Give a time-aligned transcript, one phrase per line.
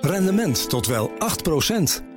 [0.00, 1.12] Rendement tot wel 8%.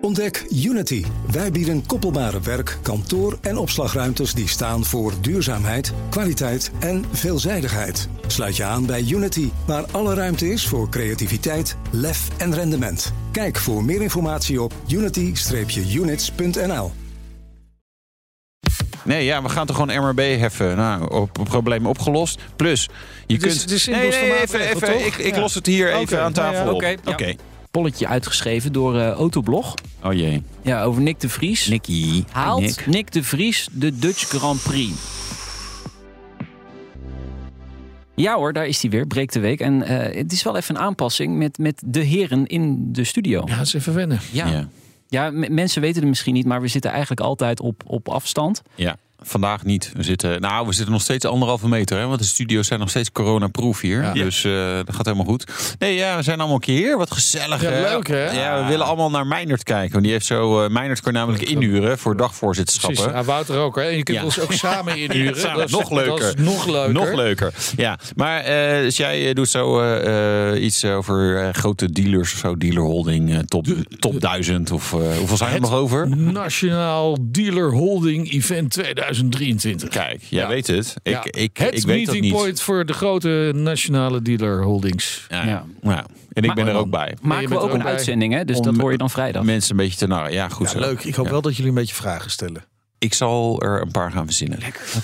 [0.02, 1.04] Ontdek Unity.
[1.32, 8.08] Wij bieden koppelbare werk, kantoor en opslagruimtes die staan voor duurzaamheid, kwaliteit en veelzijdigheid.
[8.28, 13.14] Sluit je aan bij Unity, waar alle ruimte is voor creativiteit, lef en rendement.
[13.32, 16.92] Kijk voor meer informatie op unity-units.nl.
[19.04, 20.76] Nee, ja, we gaan toch gewoon MRB heffen.
[20.78, 22.40] Nou, op, probleem opgelost.
[22.56, 22.90] Plus,
[23.28, 23.62] je is- kunt...
[23.62, 25.42] het is nee, nee, even, even, ik, ik Ja.
[25.42, 26.98] los het hier even aan nou ja, tafel op.
[27.08, 27.36] oké.
[27.76, 29.74] Polletje uitgeschreven door eh, Autoblog.
[30.04, 30.42] Oh jee.
[30.62, 31.68] Ja, over Nick de Vries.
[31.68, 32.24] Nicky.
[32.32, 32.86] Haalt Nick.
[32.88, 33.12] Nick.
[33.12, 34.94] de Vries de Dutch Grand Prix?
[38.16, 39.60] Ja hoor, daar is hij weer, breekt de week.
[39.60, 43.44] En eh, het is wel even een aanpassing met, met de heren in de studio.
[43.46, 44.20] Ja, dat is even wennen.
[44.32, 44.68] Ja, ja.
[45.08, 45.32] Ja.
[45.32, 48.62] mensen weten het misschien niet, maar we zitten eigenlijk altijd op, op afstand.
[48.76, 49.92] ja, vandaag niet.
[49.96, 51.98] We zitten, nou, we zitten nog steeds anderhalve meter.
[51.98, 54.02] Hè, want de studio's zijn nog steeds coronaproof hier.
[54.02, 54.14] Ja.
[54.14, 54.52] Dus eh,
[54.86, 55.76] dat gaat helemaal goed.
[55.80, 56.98] Nee, ja, we zijn allemaal een keer hier.
[56.98, 57.62] Wat gezellig.
[57.62, 57.82] Ja, hè?
[57.94, 58.32] leuk, hè?
[58.32, 59.92] Ja, we willen allemaal naar Meijnert kijken.
[59.92, 60.64] Want die heeft zo...
[60.64, 63.04] eh Meijnert kan namelijk inhuren voor dagvoorzitterschappen.
[63.04, 63.26] Precies.
[63.26, 63.82] Wouter ook, hè?
[63.82, 65.40] En je kunt ons ook samen inhuren.
[65.40, 65.58] Samen.
[65.58, 66.20] Dat is- Nog leuker.
[66.26, 66.94] Dat is nog leuker.
[66.94, 67.54] Nog leuker.
[67.76, 73.40] Ja, maar eh, dus jij doet zo iets over grote dealers of zo, dealerholding, eh,
[73.40, 73.66] top,
[74.00, 76.08] top 1000 of hoeveel zijn er nog over?
[76.18, 78.78] Nationaal Dealer Holding Event
[79.16, 79.90] 2023.
[79.90, 80.48] Kijk, jij Ja.
[80.48, 80.96] weet het.
[81.04, 81.24] Ik, Ja.
[81.24, 82.34] ik, het ik weet dat meeting niet.
[82.34, 85.26] point voor de grote nationale dealer holdings.
[85.30, 85.66] Ja, Ja.
[85.82, 87.18] Nou, en ik Maar- ben er ook bij.
[87.22, 87.92] Maken je we ook ook een bij.
[87.92, 88.46] uitzending, hè?
[88.46, 89.44] Dus Om- dat hoor je dan vrijdag.
[89.44, 90.34] Mensen een beetje te narren.
[90.34, 90.80] Ja, goed Ja, zo.
[90.80, 91.04] leuk.
[91.04, 91.32] Ik hoop Ja.
[91.32, 92.64] wel dat jullie een beetje vragen stellen.
[93.00, 94.60] Ik zal er een paar gaan verzinnen.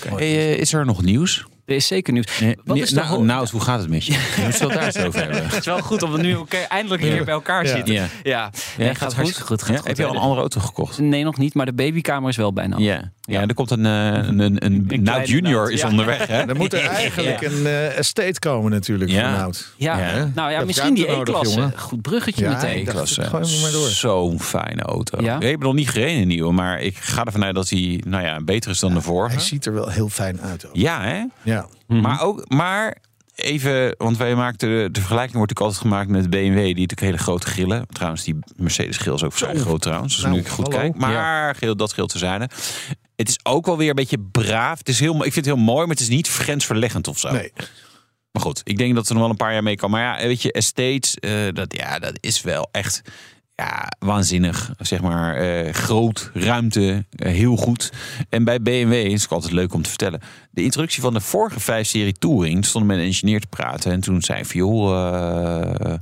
[0.10, 1.46] Hey, eh, is er nog nieuws?
[1.66, 2.40] Er is zeker nieuws.
[2.40, 4.12] Nee, Wat is nou, nou, hoe gaat het met je?
[4.44, 5.44] Moeten het daar eens over hebben.
[5.46, 7.76] Het is wel goed om we nu oké, eindelijk weer bij elkaar Ja.
[7.76, 7.94] zitten.
[7.94, 8.02] Ja.
[8.02, 9.62] Ja, Ja, Nee, gaat hartstikke goed.
[9.62, 9.78] Gaat Ja?
[9.78, 9.88] goed.
[9.88, 11.00] Heb je al een andere auto gekocht?
[11.00, 12.78] Nee, nog niet, maar de babykamer is wel bijna.
[12.78, 13.12] Ja.
[13.32, 15.88] Ja, er komt een, eh, een, een, een, kleine Nout Junior Nout, is ja.
[15.90, 16.28] onderweg.
[16.28, 16.42] Hè?
[16.42, 19.30] Er moet er eigenlijk een eh, estate komen natuurlijk Ja.
[19.32, 19.74] van Nout.
[19.76, 20.32] Ja, Ja.
[20.36, 21.56] nou ja, misschien die E-klasse.
[21.56, 21.74] jongen.
[21.80, 22.78] Goed bruggetje Ja, meteen.
[22.78, 23.22] ik dacht- klasse.
[23.24, 23.88] gooi hem maar door.
[23.88, 25.22] Zo'n fijne auto.
[25.24, 25.36] Ja?
[25.40, 28.24] Ik heb nog niet gereden een nieuwe, maar ik ga ervan uit dat hij nou
[28.24, 29.36] ja, beter is dan de vorige.
[29.36, 30.66] Hij ziet er wel heel fijn uit.
[30.68, 30.76] Ook.
[30.76, 31.24] Ja, hè?
[31.42, 31.66] Ja.
[31.88, 32.98] Maar ook, maar
[33.42, 37.02] even, want wij maakten de, de vergelijking wordt natuurlijk altijd gemaakt met BMW, die natuurlijk
[37.02, 37.86] hele grote grillen.
[37.88, 40.14] Trouwens, die Mercedes grill is ook vrij groot trouwens.
[40.14, 40.80] Dus Nou, nu ik goed hallo.
[40.80, 40.96] kijk.
[40.96, 42.42] Maar geel, dat geel te zijn.
[43.16, 44.78] Het is ook wel weer een beetje braaf.
[44.78, 47.32] Het is heel, ik vind het heel mooi, maar het is niet grensverleggend of zo.
[47.32, 47.52] Nee.
[48.32, 49.90] Maar goed, ik denk dat er nog wel een paar jaar mee kan.
[49.90, 53.02] Maar ja, weet je, estates, eh, dat, ja, dat is wel echt
[53.62, 54.74] ja, waanzinnig.
[54.80, 57.92] Zeg maar, eh, groot, ruimte, eh, heel goed.
[58.30, 60.22] En bij BMW is het altijd leuk om te vertellen.
[60.52, 63.92] De introductie van de vorige 5-serie Touring stonden met een engineer te praten.
[63.92, 66.00] En toen zei hij joh...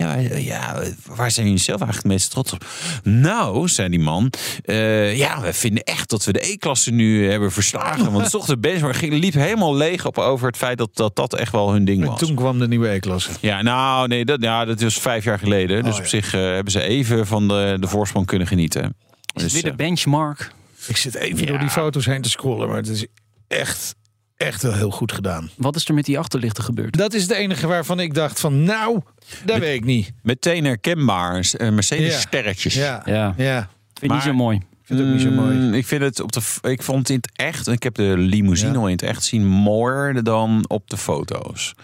[0.00, 2.64] ja, eh, ja, waar zijn jullie zelf eigenlijk het meest trots op?
[3.02, 4.32] Nou, zei die man,
[4.64, 8.12] eh, ja, we vinden echt dat we de E-klasse nu hebben verslagen.
[8.12, 11.52] Want toch de benchmark liep helemaal leeg op over het feit dat dat, dat echt
[11.52, 12.18] wel hun ding En was.
[12.18, 13.30] toen kwam de nieuwe E-klasse.
[13.40, 15.82] Ja, nou, nee, dat, ja, dat is vijf jaar geleden.
[15.82, 16.08] Dus Oh, op ja.
[16.10, 18.82] zich eh, hebben ze even van de, de voorsprong kunnen genieten.
[18.84, 20.52] Is Dus, het weer de benchmark?
[20.86, 21.46] Ik zit even Ja.
[21.46, 23.06] door die foto's heen te scrollen, maar het is
[23.48, 23.94] echt,
[24.40, 25.50] echt wel heel goed gedaan.
[25.56, 26.96] Wat is er met die achterlichten gebeurd?
[26.96, 29.00] Dat is het enige waarvan ik dacht van, nou,
[29.44, 30.12] dat weet ik niet.
[30.22, 31.50] meteen herkenbaar.
[31.56, 32.18] eh, Mercedes Ja.
[32.20, 32.74] sterretjes.
[32.74, 33.58] Ja, Ja, ja.
[33.60, 33.68] vind
[34.00, 34.56] je Maar- niet zo mooi.
[34.56, 35.56] Ik vind het ook niet zo mooi.
[35.56, 36.40] Mm, Ik vind het op de.
[36.40, 37.68] f- Ik vond het in het echt.
[37.68, 38.78] Ik heb de limousine Ja.
[38.78, 41.74] al in het echt zien mooier dan op de foto's.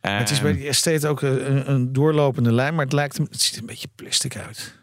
[0.00, 3.42] Het is bij die estate ook een, een doorlopende lijn, maar het, lijkt, hem- het
[3.42, 4.74] ziet er een beetje plastic uit.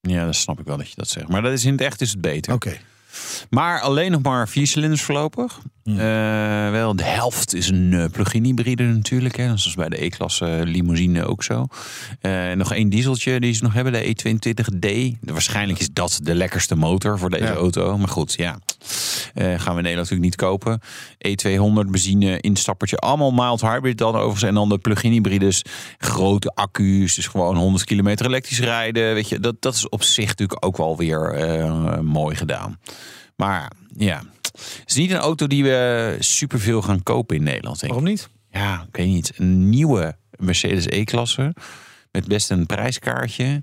[0.00, 1.28] Ja, dat snap ik wel dat je dat zegt.
[1.28, 2.52] Maar dat is in het echt is het beter.
[2.52, 2.76] Oké.
[3.50, 5.60] Maar alleen nog maar vier cilinders voorlopig.
[5.84, 5.98] Hmm.
[5.98, 9.36] Eh, wel, de helft is een eh, plug-in hybride natuurlijk.
[9.36, 9.48] Hè.
[9.48, 11.66] Dat is bij de E-klasse limousine ook zo.
[12.20, 15.16] Eh, nog één dieseltje die ze nog hebben, de E22D.
[15.20, 17.52] Waarschijnlijk is dat de lekkerste motor voor deze Ja.
[17.52, 17.98] auto.
[17.98, 18.58] Maar goed, ja.
[19.34, 20.80] Gaan we in Nederland natuurlijk niet kopen.
[21.18, 22.96] E200 benzine instappertje.
[22.96, 24.42] Allemaal mild hybrid dan overigens.
[24.42, 25.62] En dan de plug-in hybrides.
[25.98, 27.14] Grote accu's.
[27.14, 29.14] Dus gewoon 100 kilometer elektrisch rijden.
[29.14, 31.34] Weet je, dat, dat is op zich natuurlijk ook wel weer
[32.02, 32.78] mooi gedaan.
[33.40, 37.80] Maar ja, het is niet een auto die we superveel gaan kopen in Nederland.
[37.80, 37.98] Denk ik.
[37.98, 38.28] Waarom niet?
[38.50, 39.32] Ja, ik weet niet.
[39.36, 41.54] Een nieuwe Mercedes E-klasse.
[42.12, 43.62] Met best een prijskaartje.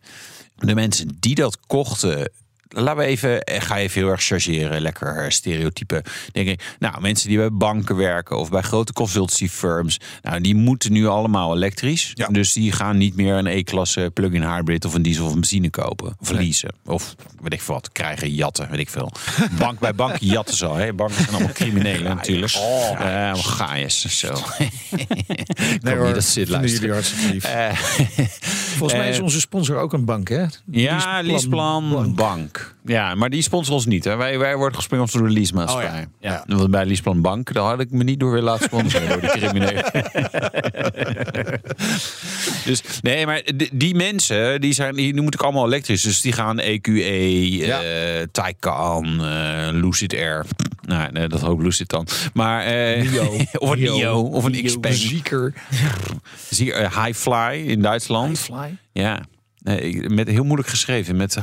[0.56, 2.32] De mensen die dat kochten.
[2.70, 6.04] Laten we even, eh, ga even heel erg chargeren, lekker stereotype.
[6.32, 10.56] Denk ik, nou, mensen die bij banken werken of bij grote consultancy firms, nou, die
[10.56, 12.12] moeten nu allemaal elektrisch.
[12.14, 12.28] Ja.
[12.28, 15.70] Dus die gaan niet meer een E-klasse plug-in hybrid of een diesel of een benzine
[15.70, 16.16] kopen.
[16.20, 16.74] Of leasen.
[16.86, 19.12] Of weet ik veel wat, krijgen, jatten, weet ik veel.
[19.58, 20.76] Bank bij bank jatten zo.
[20.76, 20.94] Hè?
[20.94, 22.54] Banken zijn allemaal criminelen natuurlijk.
[22.56, 23.00] Oh.
[23.02, 24.34] Uh, zo.
[25.82, 26.70] Nee niet dat vinden luisteren.
[26.70, 27.44] jullie hartstikke lief.
[27.44, 27.70] Eh,
[28.78, 30.46] Volgens mij is eh, onze sponsor ook een bank, hè?
[30.72, 32.76] ja, Leaseplan Bank.
[32.86, 34.04] Ja, maar die sponsoren ons niet.
[34.04, 34.16] Hè.
[34.16, 35.90] Wij, wij worden gesponsord door de leasemaatschappij.
[35.90, 36.44] Oh ja.
[36.48, 36.56] ja.
[36.56, 39.28] Want bij Leaseplan Bank, daar had ik me niet door willen laten sponsoren door de
[39.28, 39.84] criminelen.
[42.68, 46.02] Dus nee, maar die, die mensen, die, zijn, die moet ik allemaal elektrisch.
[46.02, 47.82] Dus die gaan EQE, Ja.
[47.84, 50.46] eh Taycan, eh, Lucid Air.
[50.82, 52.08] Nou, nee, dat hoop Lucid dan.
[52.34, 52.66] Maar,
[53.12, 53.38] Nio.
[53.58, 54.64] of een Nio, of een Nio.
[54.64, 54.94] X-Peng.
[54.94, 55.54] Zieker.
[56.58, 58.40] Eh, Highfly in Duitsland.
[58.40, 58.78] Fly.
[58.92, 59.20] Ja,
[59.58, 61.16] nee, met, heel moeilijk geschreven.
[61.16, 61.38] Met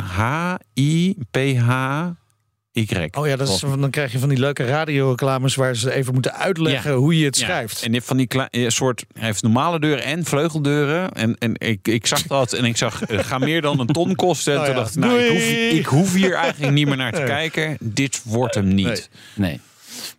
[2.74, 3.08] H-I-P-H-Y.
[3.18, 6.34] Oh ja, dat is, dan krijg je van die leuke radioreclames waar ze even moeten
[6.34, 6.96] uitleggen Ja.
[6.96, 7.82] hoe je het Ja, schrijft.
[7.82, 8.28] En van die
[8.70, 11.12] soort, hij heeft normale deuren en vleugeldeuren.
[11.12, 14.14] En, en ik, ik zag dat en ik zag, eh, ga meer dan een ton
[14.14, 14.52] kosten.
[14.54, 15.68] En Oh toen dacht ik, nou, ik hoef, Doei.
[15.68, 17.26] ik hoef hier eigenlijk niet meer naar te Nee.
[17.28, 17.76] kijken.
[17.80, 19.08] Dit wordt hem niet.
[19.34, 19.60] Nee.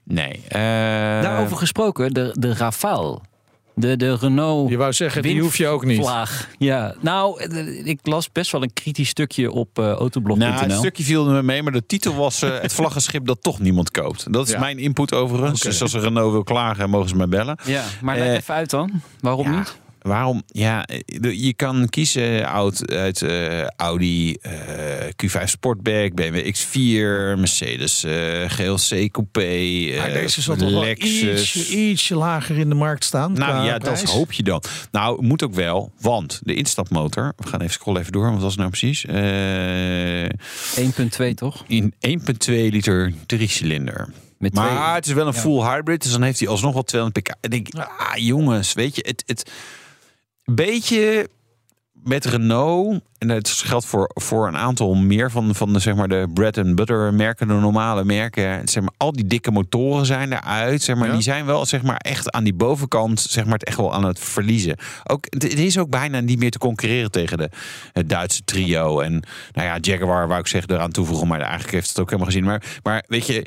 [0.03, 0.41] Nee.
[0.47, 0.59] eh,
[1.21, 3.19] Daarover gesproken, de, de Rafale.
[3.77, 5.99] De, de Renault Je wou zeggen, die hoef je ook niet.
[6.01, 6.49] Vlaag.
[6.57, 10.47] Ja, nou, eh, ik las best wel een kritisch stukje op eh autoblog.nl.
[10.47, 13.59] Nou, het stukje viel me mee, maar de titel was eh, het vlaggenschip dat toch
[13.59, 14.33] niemand koopt.
[14.33, 14.59] Dat is Ja.
[14.59, 15.61] mijn input overigens.
[15.61, 17.57] Dus als een Renault wil klagen, mogen ze mij bellen.
[17.65, 19.01] Ja, maar leg Eh, even uit dan.
[19.19, 19.75] Waarom Ja, niet?
[20.05, 20.43] Waarom?
[20.47, 24.51] Ja, de- je kan kiezen uit, uit eh, Audi eh,
[25.25, 31.55] Q5 Sportback, BMW X4, Mercedes eh, GLC Coupé, eh, Maar deze zal toch wel Lexus.
[31.55, 33.33] ietsje, ietsje lager in de markt staan.
[33.33, 34.01] Nou ja, prijs?
[34.01, 34.63] dat hoop je dan.
[34.91, 38.51] Nou, moet ook wel, want de instapmotor, we gaan even scrollen even door, wat was
[38.51, 39.05] het nou precies?
[39.05, 40.29] Eh,
[41.29, 41.63] 1.2 toch?
[41.67, 44.09] in 1,2 liter drie-cilinder.
[44.37, 44.93] Met Maar twee.
[44.95, 47.35] het is wel een full hybrid, dus dan heeft hij alsnog wel 200 pk.
[47.41, 49.51] En denk ik, ah jongens, weet je, het, het
[50.45, 51.29] beetje
[52.05, 56.07] met Renault, en dat geldt voor, voor een aantal meer van, van de, zeg maar,
[56.07, 58.67] de bread and butter merken, de normale merken.
[58.67, 60.81] Zeg maar, al die dikke motoren zijn eruit.
[60.81, 61.13] Zeg maar, Ja.
[61.13, 64.05] Die zijn wel zeg maar, echt aan die bovenkant zeg maar, het echt wel aan
[64.05, 64.77] het verliezen.
[65.03, 67.49] Ook, het, het is ook bijna niet meer te concurreren tegen de,
[67.93, 68.99] het Duitse trio.
[68.99, 69.11] En
[69.51, 72.45] nou ja, Jaguar wou ik zeggen eraan toevoegen, maar eigenlijk heeft het ook helemaal gezien.
[72.45, 73.45] Maar, maar weet je,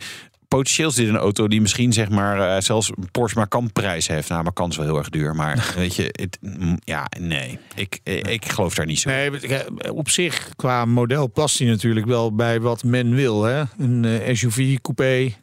[0.48, 4.06] potentieel is dit een auto die misschien zeg maar eh, zelfs een Porsche Macan prijs
[4.06, 4.28] heeft.
[4.28, 8.00] Nou, Macan is wel heel erg duur, maar weet je, het, mm, ja, nee, ik,
[8.02, 9.08] ik, ik geloof daar niet zo.
[9.08, 9.14] in.
[9.14, 13.42] Nee, eh, op zich, qua model past hij natuurlijk wel bij wat men wil.
[13.44, 13.62] Hè?
[13.78, 15.34] Een eh, SUV, coupé.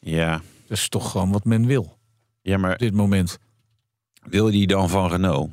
[0.00, 1.94] Ja, Dat is toch gewoon wat men wil
[2.44, 3.38] ja, maar op dit moment.
[4.22, 5.50] wil je die dan van Renault?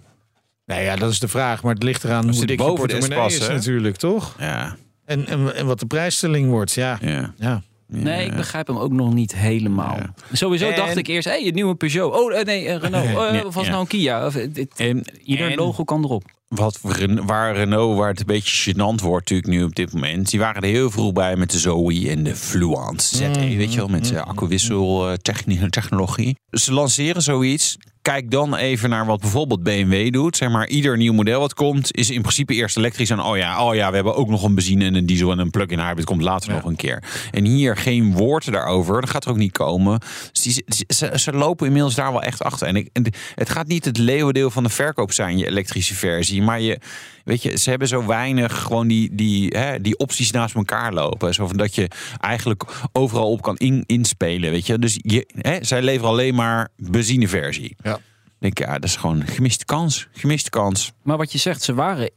[0.65, 1.63] Nou ja, dat is de vraag.
[1.63, 3.53] Maar het ligt eraan hoe zit dik je boven de portemonnee is hè?
[3.53, 4.35] natuurlijk, toch?
[4.39, 4.75] Ja,
[5.05, 6.97] En, en, en wat de prijsstelling wordt, ja.
[7.01, 7.33] ja.
[7.37, 7.61] ja.
[7.93, 9.97] Nee, ik begrijp hem ook nog niet helemaal.
[10.31, 12.13] Sowieso En- dacht ik eerst, hé, hey, een nieuwe Peugeot.
[12.15, 13.05] Oh, eh, nee, Renault.
[13.41, 13.69] Eh, of was ja.
[13.69, 14.25] nou een Kia?
[14.25, 16.23] Of, eh, dit- En, ieder en logo kan erop.
[16.55, 16.79] Wat
[17.25, 20.29] waar Renault, waar het een beetje gênant wordt natuurlijk nu op dit moment.
[20.29, 23.71] Die waren er heel vroeg bij met de Zoe en de Fluence ZE, Mm, weet
[23.73, 26.35] je wel, met uh, accuwissel eh, techni- technologie.
[26.51, 27.77] Ze lanceren zoiets.
[28.01, 30.37] Kijk dan even naar wat bijvoorbeeld BMW doet.
[30.37, 33.09] Zeg maar, ieder nieuw model wat komt, is in principe eerst elektrisch.
[33.09, 35.39] En oh ja, oh ja, we hebben ook nog een benzine en een diesel en
[35.39, 36.05] een plug-in hybrid.
[36.05, 37.03] Komt later nog een keer.
[37.31, 39.01] En hier geen woord daarover.
[39.01, 39.99] Dat gaat er ook niet komen.
[40.31, 42.67] Dus die, ze, ze lopen inmiddels daar wel echt achter.
[42.67, 43.05] En, ik, en
[43.35, 46.40] het gaat niet het leeuwendeel van de verkoop zijn, je elektrische versie.
[46.43, 46.79] Maar je,
[47.23, 51.33] weet je, ze hebben zo weinig gewoon die, die, hè, die opties naast elkaar lopen.
[51.33, 51.87] Zo van dat je
[52.19, 54.51] eigenlijk overal op kan in, inspelen.
[54.51, 54.79] Weet je?
[54.79, 57.75] Dus je, hè, zij leveren alleen maar benzineversie.
[57.83, 57.95] Ja.
[57.95, 60.07] Ik denk, ja, dat is gewoon een gemiste kans.
[60.11, 60.91] Gemiste kans.
[61.03, 62.11] Maar wat je zegt, ze waren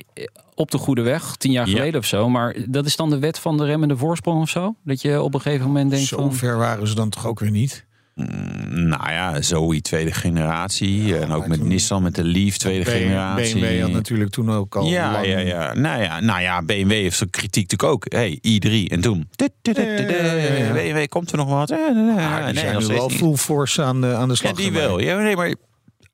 [0.55, 1.77] op de goede weg, tien jaar Ja.
[1.77, 2.29] geleden of zo.
[2.29, 4.75] Maar dat is dan de wet van de remmende voorsprong of zo?
[4.85, 6.35] Dat je op een gegeven moment denkt Zo van...
[6.35, 7.85] ver waren ze dan toch ook weer niet?
[8.15, 11.17] Mm, Nou ja, Zoe tweede generatie.
[11.19, 13.55] en ook met toen- Nissan, met de Leaf tweede generatie.
[13.61, 15.27] BMW had natuurlijk toen ook al Ja, lang...
[15.27, 15.73] ja, ja.
[15.75, 18.13] Nou ja, nou ja, BMW heeft zo'n kritiek natuurlijk ook.
[18.13, 19.29] Hey, i3 en toen.
[19.63, 20.73] Ja, ja, ja.
[20.73, 21.71] BMW, komt er nog wat?
[21.71, 23.17] Eh, die nee, zijn nu wel niet.
[23.17, 24.53] full force aan de, aan de Ja, slag.
[24.53, 24.81] die erbij.
[24.83, 24.99] wel.
[25.01, 25.55] Ja, nee, maar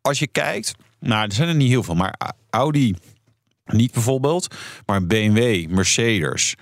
[0.01, 2.15] als je kijkt, nou, er zijn er niet heel veel, maar
[2.51, 2.95] Audi
[3.73, 4.55] niet bijvoorbeeld,
[4.87, 6.55] maar BMW, Mercedes,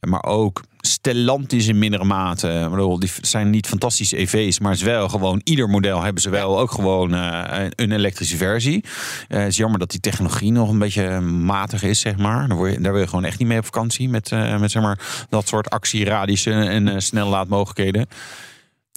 [0.00, 2.70] maar ook Stellantis in mindere mate.
[2.98, 6.58] Die zijn niet fantastische EV's, maar het is wel gewoon ieder model hebben ze wel
[6.58, 8.84] ook gewoon eh, een elektrische versie.
[9.28, 12.48] Eh, het is jammer dat die technologie nog een beetje matig is, zeg maar.
[12.48, 14.82] Daar, je, daar wil je gewoon echt niet mee op vakantie met, eh, met zeg
[14.82, 18.06] maar dat soort actieradiussen en snellaadmogelijkheden.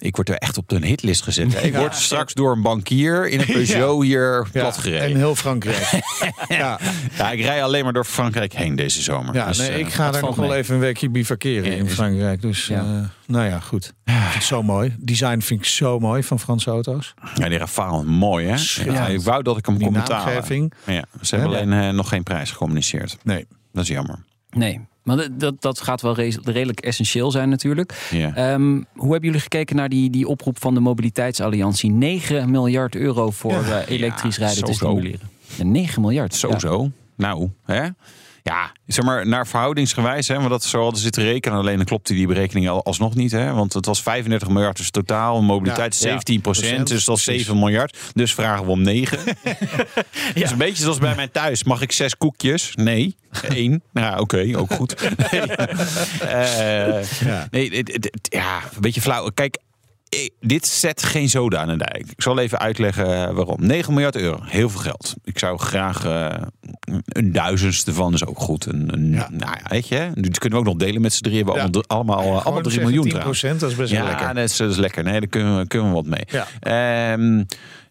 [0.02, 1.64] Ik word er echt op de hitlist gezet.
[1.64, 5.02] Ik word straks door een bankier in een Peugeot hier Ja, platgereden.
[5.10, 6.00] en heel Frankrijk.
[6.48, 6.78] ja,
[7.16, 9.34] Ja, ik rij alleen maar door Frankrijk heen deze zomer.
[9.34, 12.42] ja Dus, nee, eh, ik ga daar nog wel even een weekje bivakeren in Frankrijk.
[12.42, 12.80] Dus Ja.
[12.80, 13.86] eh, nou ja, goed.
[14.04, 14.96] Ik vind het zo mooi.
[14.98, 17.14] Design vind ik zo mooi van Franse auto's.
[17.34, 18.56] ja, die Rafale, mooi hè?
[18.92, 20.70] Ja, ik wou dat ik hem Die kon betalen.
[20.86, 21.60] Ja, ze hebben Ja.
[21.62, 23.16] alleen eh, nog geen prijs gecommuniceerd.
[23.22, 23.46] Nee.
[23.72, 24.24] Dat is jammer.
[24.50, 24.80] Nee,
[25.16, 28.08] maar dat, dat, gaat wel re- redelijk essentieel zijn natuurlijk.
[28.10, 28.34] Ja.
[28.34, 31.90] Ehm, hoe hebben jullie gekeken naar die, die oproep van de Mobiliteitsalliantie?
[31.90, 33.80] 9 miljard euro voor Ja.
[33.80, 35.28] eh, elektrisch Ja, rijden te stimuleren.
[35.56, 36.34] Ja, 9 miljard.
[36.34, 36.90] Zo zo.
[37.16, 37.88] Nou, hè?
[38.42, 41.58] Ja, zeg maar naar verhoudingsgewijs, hè, want dat zo hadden zitten rekenen.
[41.58, 44.90] Alleen dan klopte die berekening al- alsnog niet, hè, want het was 35 miljard dus
[44.90, 47.42] totaal, mobiliteit Ja, 17 procent, dus dat is precies.
[47.44, 47.98] 7 miljard.
[48.14, 49.18] Dus vragen we om 9.
[50.34, 51.64] Dus een beetje zoals bij mij thuis.
[51.64, 52.72] Mag ik zes koekjes?
[52.74, 53.16] Nee.
[53.48, 53.82] Eén.
[53.92, 54.94] Nou, oké, ook goed.
[55.30, 57.46] Nee, Eh, Ja.
[57.50, 59.28] nee het- het- het- ja, een beetje flauw.
[59.34, 59.58] Kijk,
[60.10, 62.04] ik- dit zet geen zoden aan de dijk.
[62.10, 63.56] Ik zal even uitleggen eh, waarom.
[63.60, 65.14] 9 miljard euro, heel veel geld.
[65.24, 66.42] Ik zou graag eh,
[67.06, 68.66] een duizendste van is ook goed.
[68.66, 69.28] Een, een, Ja.
[69.30, 71.44] Nou ja, weet je, kunnen we ook nog delen met z'n drieën.
[71.46, 71.60] We Ja.
[71.60, 73.40] allemaal, allemaal, eh, allemaal Gewoon 3 zeggen miljoen 10 trouwens.
[73.40, 74.34] dat is best wel Ja, lekker.
[74.34, 75.02] dat is, dat is lekker.
[75.04, 76.24] Nee, daar kunnen we, kunnen we wat mee.
[76.26, 76.46] Ja.
[77.12, 77.44] Ehm,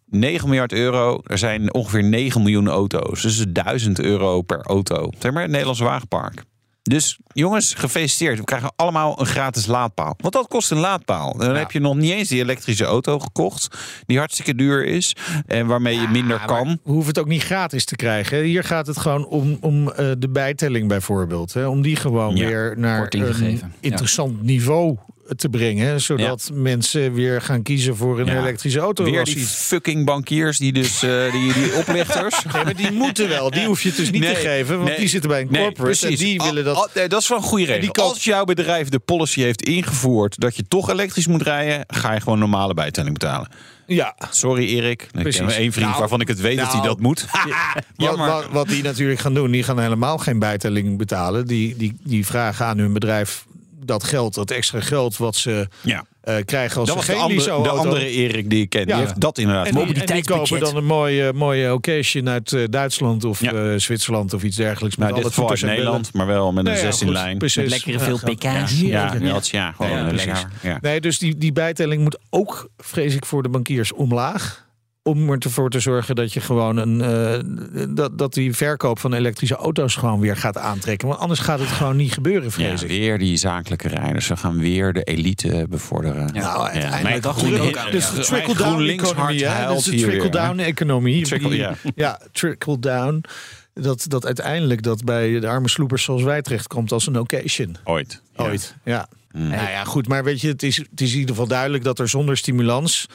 [0.06, 1.22] 9 miljard euro.
[1.26, 3.22] Er zijn ongeveer 9 miljoen auto's.
[3.22, 5.10] Dus 1000 euro per auto.
[5.20, 6.44] Zeg maar het Nederlandse wagenpark.
[6.90, 8.38] Dus jongens, gefeliciteerd.
[8.38, 10.14] We krijgen allemaal een gratis laadpaal.
[10.18, 11.38] Want dat kost een laadpaal.
[11.38, 13.78] Dan heb je nog niet eens die elektrische auto gekocht.
[14.06, 15.16] Die hartstikke duur is.
[15.46, 16.68] En waarmee je minder kan.
[16.68, 18.44] We hoeven het ook niet gratis te krijgen.
[18.44, 21.54] Hier gaat het gewoon om, om eh, de bijtelling bijvoorbeeld.
[21.54, 21.68] Hè.
[21.68, 23.74] Om die gewoon Ja, weer naar een gegeven.
[23.80, 24.98] Interessant niveau
[25.36, 26.02] te brengen.
[26.02, 28.40] Zodat mensen weer gaan kiezen voor een Ja.
[28.40, 29.04] elektrische auto.
[29.04, 32.44] Weer die fucking bankiers, die dus eh, die, die oplichters.
[32.54, 33.50] Nee, maar die moeten wel.
[33.52, 34.76] Die hoef je dus niet Nee, te geven.
[34.78, 36.08] Want nee, die zitten bij een corporate.
[36.08, 36.76] en die willen dat...
[36.76, 37.82] al- dat is wel een goede regel.
[37.94, 42.14] die Als jouw bedrijf de policy heeft ingevoerd dat je toch elektrisch moet rijden, ga
[42.14, 43.50] je gewoon normale bijtelling betalen.
[43.88, 45.40] ja, Sorry Erik, ik Precies.
[45.40, 47.26] heb één vriend Nou, waarvan ik het weet dat hij nou, dat moet.
[47.32, 48.28] Wat, Jammer.
[48.28, 51.48] wat, wat die natuurlijk gaan doen, die gaan helemaal geen bijtelling betalen.
[51.48, 53.46] Die, die, die vragen aan hun bedrijf
[53.90, 56.06] dat geld, dat extra geld wat ze Ja.
[56.22, 58.80] eh, krijgen als Dat ze de geen andere, de andere Erik die ik ken.
[58.80, 58.86] Ja.
[58.86, 59.66] Die heeft dat inderdaad.
[59.68, 63.52] En die, en die kopen dan een mooie, mooie occasion uit eh, Duitsland of Ja.
[63.54, 64.96] eh, Zwitserland of iets dergelijks.
[64.98, 66.78] nou, met dit uit en Nederland, maar wel met een bellen.
[66.80, 67.38] Nee, ja, 16 goed, lijn.
[67.38, 67.62] precies.
[67.62, 68.80] Met lekkere veel pk's.
[69.52, 70.48] Ja, gewoon lekker.
[70.82, 74.68] Nee, dus die, die bijtelling moet ook, vrees ik, voor de bankiers omlaag.
[75.10, 77.02] Om ervoor te zorgen dat je gewoon een.
[77.02, 81.08] eh, dat, dat die verkoop van elektrische auto's gewoon weer gaat aantrekken.
[81.08, 82.88] Want anders gaat het gewoon niet gebeuren, Ja, vrees ik.
[82.88, 84.26] weer die zakelijke rijders.
[84.26, 86.30] Ze gaan weer de elite bevorderen.
[86.34, 86.42] Ja.
[86.42, 87.92] Nou, uiteindelijk mijn dacht groen- ook aan.
[87.92, 89.74] Dus ja, de trickle-down economie, hè?
[89.74, 91.24] Dus de trickle-down economie.
[91.26, 91.76] Trickle- ja.
[91.96, 93.24] ja, trickle-down.
[93.74, 97.76] Dat, dat uiteindelijk dat bij de arme sloepers zoals wij terechtkomt als een occasion.
[97.84, 98.22] Ooit.
[98.38, 98.44] Ja.
[98.44, 99.08] Ooit, ja.
[99.32, 99.48] Mm.
[99.50, 102.00] Nou ja, goed, maar weet je, het is, het is in ieder geval duidelijk dat
[102.00, 103.06] er zonder stimulans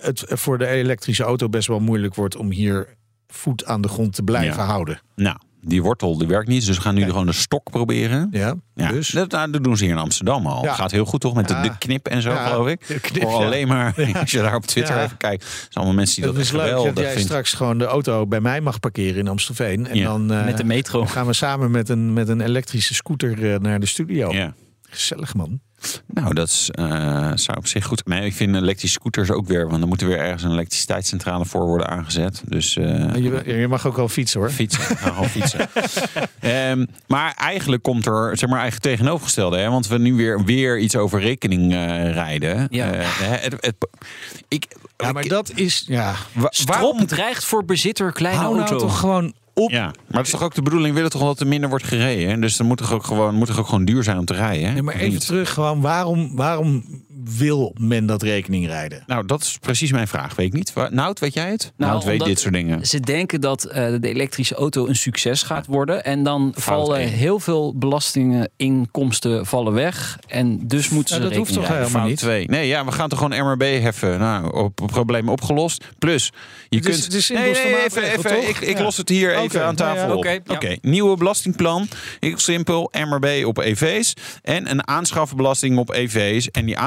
[0.00, 2.86] het voor de elektrische auto best wel moeilijk wordt om hier
[3.26, 4.64] voet aan de grond te blijven Ja.
[4.64, 5.00] houden.
[5.16, 6.66] Nou, die wortel die werkt niet.
[6.66, 8.28] Dus we gaan nu gewoon de stok proberen.
[8.30, 9.08] Ja, Ja, dus.
[9.08, 10.64] dat, nou, dat doen ze hier in Amsterdam al.
[10.64, 10.74] Ja.
[10.74, 11.62] Gaat heel goed toch met de, Ja.
[11.62, 12.86] de knip en zo, Ja, geloof ik.
[12.86, 15.02] de knip, alleen maar, als je daar op Twitter Ja.
[15.02, 15.44] even kijkt.
[15.44, 18.40] Zijn allemaal mensen die Het dat is leuk dat jij straks gewoon de auto bij
[18.40, 19.86] mij mag parkeren in Amstelveen.
[19.86, 20.04] En Ja.
[20.04, 21.06] dan eh, Met de metro.
[21.06, 24.32] gaan we samen met een, met een elektrische scooter eh, naar de studio.
[24.32, 24.54] Ja.
[24.82, 25.60] Gezellig man.
[26.06, 28.06] Nou, dat is, eh, zou op zich goed.
[28.06, 31.44] Maar ik vind elektrische scooters ook weer, want er moet er weer ergens een elektriciteitscentrale
[31.44, 32.42] voor worden aangezet.
[32.46, 34.50] Dus eh, Je, je mag ook wel fietsen hoor.
[34.50, 35.68] fietsen, gewoon fietsen.
[36.40, 39.68] Ehm, maar eigenlijk komt er, zeg maar, eigenlijk tegenovergestelde, hè?
[39.70, 42.66] want we nu weer, weer iets over rekening eh, rijden.
[42.70, 42.84] Ja.
[42.92, 43.74] Het, het,
[44.48, 45.84] ik, Ja, maar ik- dat is.
[45.86, 46.14] Ja.
[46.32, 48.86] wa- Strop dreigt voor bezitter kleine Hou nou auto.
[48.86, 49.70] toch gewoon op.
[49.70, 51.68] Ja, maar het is toch ook de bedoeling, we willen toch wel dat er minder
[51.68, 52.30] wordt gereden.
[52.30, 52.38] hè?
[52.38, 54.66] Dus dan moet toch ook gewoon, moet toch ook gewoon duur zijn om te rijden.
[54.66, 54.72] hè?
[54.72, 56.84] Nee, maar even terug, gewoon waarom, waarom
[57.24, 59.02] wil men dat rekening rijden?
[59.06, 60.34] Nou, dat is precies mijn vraag.
[60.34, 60.72] Weet ik niet.
[60.90, 61.72] Nout, weet jij het?
[61.76, 62.86] Nou, Nout weet dit soort dingen.
[62.86, 66.04] Ze denken dat eh, de elektrische auto een succes gaat worden.
[66.04, 70.18] En dan vallen heel veel belastinginkomsten vallen weg.
[70.26, 71.86] En dus moeten Ja, ze dat hoeft toch rijden.
[71.86, 72.18] helemaal niet?
[72.18, 72.48] twee.
[72.48, 74.18] Nee, ja, we gaan toch gewoon MRB heffen.
[74.18, 75.84] Nou, op, problemen opgelost.
[75.98, 76.32] Plus,
[76.68, 77.04] je kunt.
[77.04, 78.44] het is nee, simpelste nee, even, even, toch?
[78.48, 78.82] ik, ik Ja.
[78.82, 80.16] los het hier even aan ja, tafel op.
[80.16, 80.40] oké, ja.
[80.46, 81.88] Oké, nieuwe belastingplan.
[82.20, 82.92] Heel simpel.
[83.08, 84.14] MRB op EV's.
[84.42, 86.50] En een aanschafbelasting op EV's.
[86.50, 86.78] En die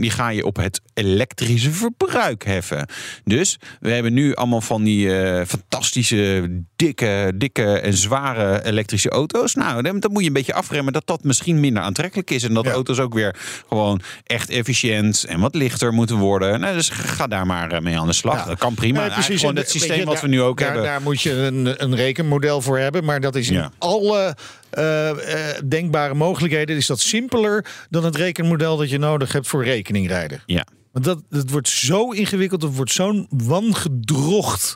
[0.00, 2.88] die ga je op het elektrische verbruik heffen.
[3.24, 9.54] Dus we hebben nu allemaal van die eh, fantastische, dikke, dikke en zware elektrische auto's.
[9.54, 12.42] Nou, dan, dan moet je een beetje afremmen dat dat misschien minder aantrekkelijk is.
[12.42, 12.70] En dat Ja.
[12.72, 13.36] auto's ook weer
[13.68, 16.60] gewoon echt efficiënt en wat lichter moeten worden.
[16.60, 18.36] Nou, dus ga daar maar eh, mee aan de slag.
[18.38, 18.44] Ja.
[18.44, 19.00] Dat kan prima.
[19.00, 19.40] Nee, precies.
[19.40, 20.86] Gewoon het systeem je, wat we nu ook daar, hebben.
[20.86, 23.04] Daar moet je een, een rekenmodel voor hebben.
[23.04, 23.70] Maar dat is in Ja.
[23.78, 24.36] alle
[24.76, 29.64] eh, eh, denkbare mogelijkheden is dat simpeler dan het rekenmodel dat je nodig hebt voor
[29.64, 30.42] rekeningrijden.
[30.46, 30.66] Ja.
[30.92, 34.74] Want dat, dat wordt zo ingewikkeld, het wordt zo'n wangedrocht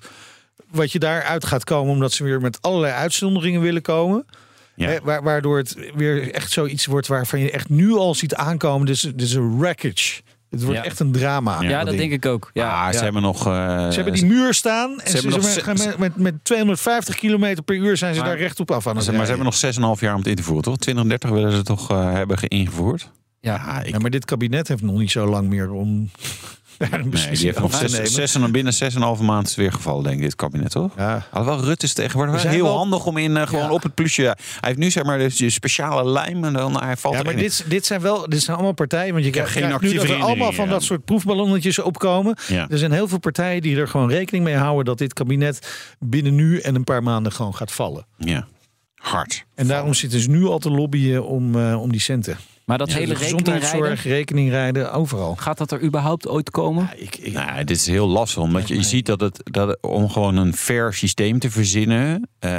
[0.71, 4.27] wat je daaruit gaat komen, omdat ze weer met allerlei uitzonderingen willen komen.
[4.75, 5.01] Ja.
[5.03, 8.87] Wa- waardoor het weer echt zoiets wordt waarvan je echt nu al ziet aankomen.
[8.87, 10.21] Dit is een wreckage.
[10.51, 10.85] Het wordt Ja.
[10.85, 11.63] echt een drama.
[11.63, 12.51] Ja, dat denk ik ook.
[12.53, 12.85] Ja.
[12.85, 13.03] Ah, ze ja.
[13.05, 13.47] hebben nog.
[13.47, 13.53] eh,
[13.89, 17.57] Ze hebben die muur staan en ze, ze ze- gaan met, met, met 250 km
[17.65, 19.55] per uur zijn ze Maar- daar rechtop af aan het maar ze hebben nog
[19.97, 20.77] 6,5 jaar om het in te voeren, toch?
[20.77, 23.11] 2030 willen ze toch eh, hebben geïngevoerd?
[23.41, 23.55] Ja.
[23.55, 26.11] Ja, ik, Ja, maar dit kabinet heeft nog niet zo lang meer om
[26.81, 29.51] een Nee, die heeft nog zes, zes en binnen zes en een halve maand is
[29.51, 30.93] het weer gevallen, denk ik, dit kabinet, toch?
[30.97, 31.27] Ja.
[31.31, 33.71] Alhoewel, Rutte is tegenwoordig heel wel- handig om in eh, gewoon Ja.
[33.73, 34.23] op het plusje.
[34.23, 37.65] Hij heeft nu zeg maar de speciale lijm en dan hij valt Ja, maar dit,
[37.69, 39.13] dit zijn wel dit zijn allemaal partijen.
[39.13, 42.37] Want je krijgt, geen krijgt nu dat er allemaal van dat soort proefballonnetjes opkomen.
[42.49, 42.67] Ja.
[42.71, 45.69] Er zijn heel veel partijen die er gewoon rekening mee houden dat dit kabinet
[45.99, 48.07] binnen nu en een paar maanden gewoon gaat vallen.
[48.17, 48.47] Ja,
[48.95, 49.45] hard.
[49.55, 52.37] En daarom zitten ze nu al te lobbyen om, eh, om die centen.
[52.71, 55.35] Maar dat hele gezondheidszorg, rekeningrijden, overal.
[55.37, 56.83] gaat dat er überhaupt ooit komen?
[56.83, 59.69] Ja, ik, ik, Nou, dit is heel lastig, omdat je, je ziet dat het, dat
[59.69, 62.51] het- om gewoon een fair systeem te verzinnen, eh,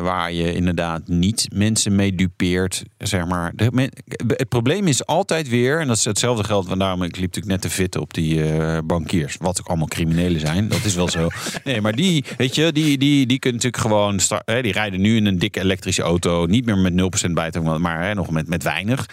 [0.00, 3.52] waar je inderdaad niet mensen mee dupeert, zeg maar.
[3.54, 3.90] De,
[4.26, 7.52] het probleem is altijd weer, en dat is hetzelfde geld, want daarom ik liep natuurlijk
[7.52, 11.08] net te fitten op die eh, bankiers, wat ook allemaal criminelen zijn, dat is wel
[11.08, 11.28] zo.
[11.64, 15.16] Nee, maar die, weet je, die, die, die kunnen natuurlijk gewoon, hè, die rijden nu
[15.16, 18.62] in een dikke elektrische auto, niet meer met 0% bijtelling, maar hè, nog met, met
[18.62, 19.06] weinig.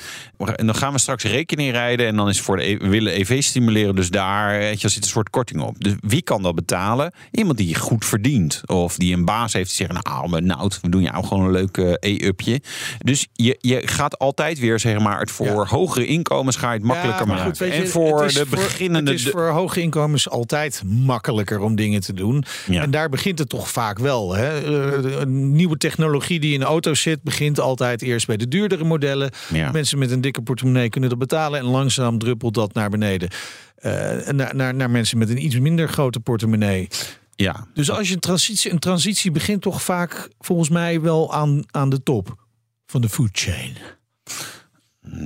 [0.56, 3.20] En dan gaan we straks rekening rijden en dan is voor de e- we willen
[3.20, 5.75] EV stimuleren, dus daar weet je, zit een soort korting op.
[5.84, 7.13] Dus wie kan dat betalen?
[7.32, 11.01] Iemand die goed verdient of die een baas heeft die zegt, nou, nou, we doen
[11.01, 12.62] jou gewoon een leuk eh, e-upje.
[12.98, 15.66] Dus je, je gaat altijd weer zeg maar het voor Ja.
[15.66, 17.51] hogere inkomens ga je het makkelijker Ja, maar maken.
[17.51, 21.60] goed, weet je, en voor de voor- beginnende Het is voor hoge inkomens altijd makkelijker
[21.60, 22.44] om dingen te doen.
[22.70, 22.82] Ja.
[22.82, 24.34] En daar begint het toch vaak wel.
[24.36, 24.60] Hè?
[24.62, 29.30] Eh, Een nieuwe technologie die in auto's zit, begint altijd eerst bij de duurdere modellen.
[29.54, 29.72] Ja.
[29.72, 31.60] Mensen met een dikke portemonnee kunnen dat betalen.
[31.60, 33.30] En langzaam druppelt dat naar beneden.
[33.76, 36.88] Eh, naar, naar, naar mensen met een iets minder grote portemonnee.
[37.36, 41.64] ja, Dus als je een transitie, een transitie begint toch vaak volgens mij wel aan,
[41.72, 42.46] aan de top
[42.86, 43.78] van de food chain.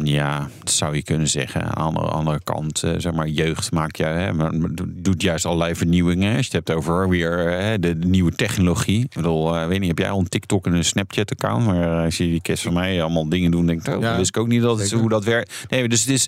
[0.04, 1.76] Ja, dat zou je kunnen zeggen.
[1.76, 4.32] Aan de andere, kant, eh, zeg maar, jeugd maakt je, hè,
[4.88, 6.36] doet juist allerlei vernieuwingen.
[6.36, 9.04] Als je het hebt over weer eh, de, de nieuwe technologie.
[9.04, 11.66] Ik bedoel, eh, weet niet, heb jij al een TikTok en een Snapchat-account?
[11.66, 14.10] Maar eh, als je die kerst van mij allemaal dingen doen, denk ik, oh, Ja,
[14.10, 15.66] dat wist ik ook niet dat het, hoe dat werkt.
[15.70, 16.28] Nee, dus het is.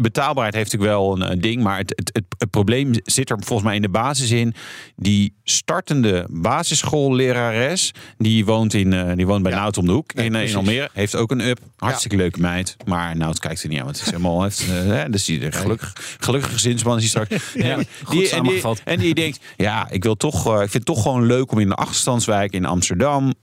[0.00, 3.68] Betaalbaarheid heeft natuurlijk wel een, ding, maar het, het, het, het probleem zit er volgens
[3.68, 4.54] mij in de basis in.
[4.96, 9.58] Die startende basisschoollerares, die woont, in, eh, die woont bij Ja.
[9.58, 10.56] Nout om de hoek Nee, in, eh, in.
[10.56, 10.90] Almere.
[10.92, 11.60] Heeft ook een up.
[11.76, 12.76] Hartstikke leuke meid.
[12.86, 14.42] Maar Nout kijkt er niet aan, want het is helemaal...
[14.42, 17.28] Heeft, hè, dus die gelukkig, gelukkige gezinsman is die straks.
[17.52, 18.80] Goed die, en, die, samengevat.
[18.84, 21.68] en die denkt, ja, ik wil toch, ik vind het toch gewoon leuk om in
[21.68, 23.34] de achterstandswijk in Amsterdam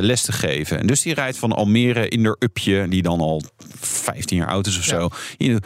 [0.00, 0.78] les te geven.
[0.78, 3.42] En dus die rijdt van Almere in haar upje, die dan al
[3.80, 5.08] 15 jaar oud is of zo.
[5.36, 5.62] Hier-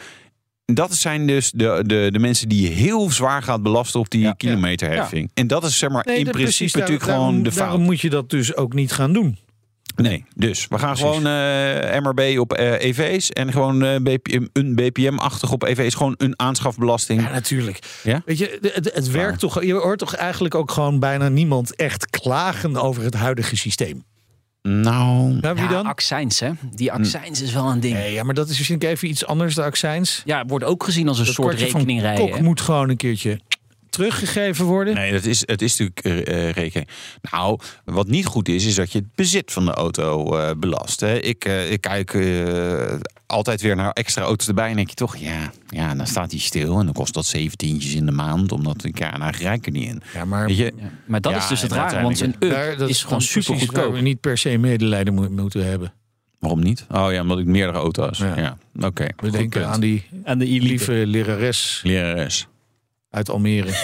[0.73, 4.21] Dat zijn dus de, de, de mensen die je heel zwaar gaat belasten op die
[4.21, 4.33] Ja.
[4.33, 5.31] kilometerheffing.
[5.33, 7.63] En dat is zeg maar in principe precies, natuurlijk gewoon de fout.
[7.67, 9.37] Daarom moet je dat dus ook niet gaan doen.
[9.95, 11.05] Nee, dus we gaan Precies.
[11.15, 15.95] gewoon eh, MRB op eh, EV's en gewoon eh, BPM, een BPM-achtig op EV's.
[15.95, 17.21] Gewoon een aanschafbelasting.
[17.21, 17.79] Ja, natuurlijk.
[18.03, 18.21] Ja?
[18.25, 19.63] Weet je, het, het, het werkt toch.
[19.63, 24.03] Je hoort toch eigenlijk ook gewoon bijna niemand echt klagen over het huidige systeem.
[24.67, 25.85] Nou, Ja, wie Ja, dan?
[25.85, 26.49] accijns, hè?
[26.75, 27.93] Die accijns is wel een ding.
[27.93, 30.21] Nee, ja, maar dat is ik even iets anders, de accijns.
[30.25, 32.29] Ja, wordt ook gezien als een Dat soort rekeningrijden.
[32.29, 33.39] Kok moet gewoon een keertje
[33.93, 34.93] teruggegeven worden.
[34.93, 36.89] nee, dat is, het is natuurlijk eh, eh, rekening.
[37.31, 40.99] Nou, wat niet goed is, is dat je het bezit van de auto eh, belast.
[40.99, 41.17] Hè.
[41.19, 42.93] Ik, eh, ik kijk eh,
[43.25, 46.39] altijd weer naar extra auto's erbij en denk je toch, ja, ja, dan staat hij
[46.39, 49.71] stil en dan kost dat zeventientjes in de maand, omdat ik ja, nou rijk er
[49.71, 50.01] niet in.
[50.13, 50.89] Ja, maar Weet je, Ja.
[51.05, 53.55] Maar dat Ja, is dus het rare, want een up daar, dat is gewoon super
[53.59, 53.93] goedkoop.
[53.93, 55.93] we niet per se medelijden mo- moeten hebben.
[56.39, 56.85] waarom niet?
[56.91, 58.17] Oh ja, omdat ik meerdere auto's.
[58.17, 58.57] Ja, Ja.
[58.87, 59.07] oké.
[59.17, 59.73] We denken punt.
[59.73, 60.65] aan die Aan de elite.
[60.65, 62.47] lieve lerares Lerares.
[63.13, 63.69] Uit Almere.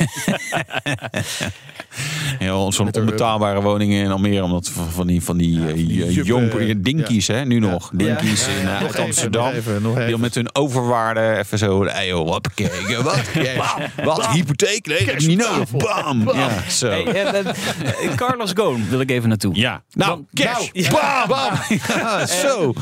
[2.39, 4.43] Ja, zo'n onbetaalbare woningen in Almere.
[4.43, 7.91] Omdat van die, van die, die juppen, jonk, dinkies, hè, nu nog.
[7.93, 9.43] Dinkies Ja, in ja, eh, nog uit even, Amsterdam.
[9.45, 13.21] nog even, nog Die met hun overwaarde even zo, hey, joh, wat, kijk, wat,
[13.55, 15.69] wat, wat, hypotheek, nee, ik niet nodig.
[15.71, 16.87] Bam, ja, zo.
[16.89, 19.55] Hey, eh, Carlos Ghosn wil ik even naartoe.
[19.55, 22.73] Ja, nou, Want- cash, nou, bam, bam, ja, zo.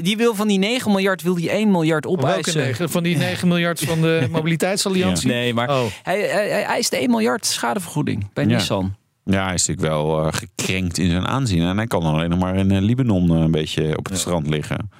[0.00, 2.56] Die wil van die 9 miljard, wil die 1 miljard Welke opeisen.
[2.60, 2.90] negen?
[2.90, 5.28] Van die 9 miljard van de mobiliteitsalliantie?
[5.28, 5.84] Nee, maar Oh.
[6.02, 8.50] hij, hij, hij eist 1 miljard schadevergoeding bij Ja.
[8.50, 8.94] Nissan.
[9.24, 11.62] Ja, hij is natuurlijk wel eh, gekrenkt in zijn aanzien.
[11.62, 14.18] En hij kan dan alleen nog maar in eh, Libanon eh, een beetje op het
[14.18, 14.90] strand liggen.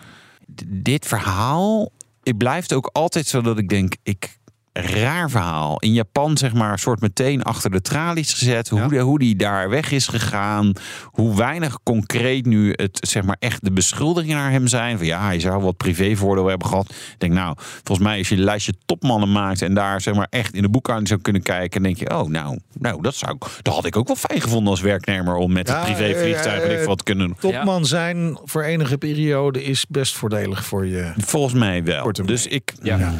[0.54, 1.90] D- dit verhaal,
[2.22, 4.38] het blijft ook altijd zo dat ik denk, ik
[4.80, 5.78] raar verhaal.
[5.78, 8.68] In Japan zeg maar, soort meteen achter de tralies gezet.
[8.68, 8.88] Hoe, Ja.
[8.88, 10.72] de, hoe die daar weg is gegaan.
[11.04, 14.96] Hoe weinig concreet nu het, zeg maar, echt de beschuldigingen naar hem zijn.
[14.96, 16.90] Van ja, hij zou wat privévoordeel hebben gehad.
[16.90, 19.62] Ik denk nou, volgens mij als je een lijstje topmannen maakt.
[19.62, 21.82] En daar zeg maar echt in de boekhouding zou kunnen kijken.
[21.82, 24.40] Dan denk je, oh nou, nou dat, zou ik, dat had ik ook wel fijn
[24.40, 25.34] gevonden als werknemer.
[25.36, 27.36] Om met Ja, het privévliegtuig eh, weet ik wat te kunnen doen.
[27.52, 31.12] Topman zijn voor enige periode is best voordelig voor je.
[31.16, 32.12] Volgens mij wel.
[32.24, 32.96] Dus ik, Ja.
[32.98, 33.14] ja.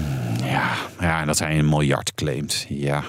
[0.56, 2.66] Ja, ja, en dat hij een miljard claimt.
[2.68, 3.04] Ja.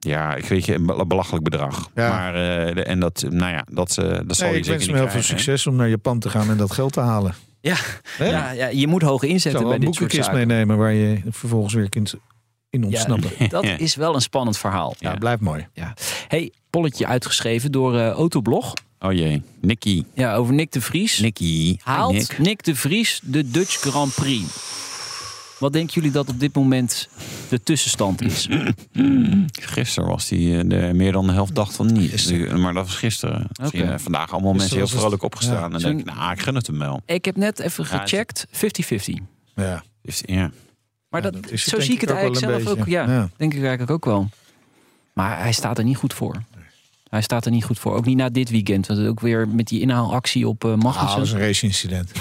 [0.00, 1.90] Ja, ik weet je, een bel- belachelijk bedrag.
[1.94, 2.08] Ja.
[2.08, 4.70] Maar, eh, de- en dat, nou ja, dat, eh dat zal Nee, je ik zeker
[4.70, 7.00] wens niet hem heel veel succes om naar Japan te gaan en dat geld te
[7.00, 7.34] halen.
[7.60, 7.76] Ja,
[8.18, 10.46] ja, ja, je moet hoge Ik inzetten bij een dit soort boekenkist zaken.
[10.48, 12.14] meenemen waar je vervolgens weer kunt
[12.70, 13.30] in ontsnappen.
[13.38, 14.94] Ja, dat is wel een spannend verhaal.
[14.98, 15.14] ja.
[15.14, 15.66] blijft mooi.
[15.72, 15.94] Ja.
[16.28, 18.72] Hey, polletje uitgeschreven door eh, Autoblog.
[19.00, 20.04] Oh jee, Nicky.
[20.14, 21.18] Ja, over Nick de Vries.
[21.18, 21.76] Nicky.
[21.82, 22.38] Haalt Nick.
[22.38, 22.64] Nick.
[22.64, 24.44] de Vries de Dutch Grand Prix?
[25.58, 27.08] Wat denken jullie dat op dit moment
[27.48, 28.48] de tussenstand is?
[29.52, 32.50] Gisteren was hij eh, de, meer dan de helft dacht van niet.
[32.56, 33.48] Maar dat was gisteren.
[33.52, 33.98] Je, Oké.
[33.98, 35.74] vandaag allemaal mensen heel vrolijk opgestaan.
[35.74, 37.00] En denk ik, nou, ik gun het hem wel.
[37.06, 39.14] Ik heb net even Ja, gecheckt, 50-50.
[39.54, 39.82] Ja.
[40.02, 40.50] Dus, ja.
[41.08, 42.86] Maar Ja, dat, is zo zie ik het ook wel eigenlijk zelf ook.
[42.86, 43.28] Ja, Ja.
[43.36, 44.28] denk ik eigenlijk ook wel.
[45.12, 46.42] Maar hij staat er niet goed voor.
[47.08, 47.94] Hij staat er niet goed voor.
[47.94, 48.86] Ook niet na dit weekend.
[48.86, 52.12] Want ook weer met die inhaalactie op uh, Ah, dat was een race-incident.